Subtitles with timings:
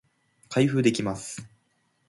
[0.49, 1.47] 開封できます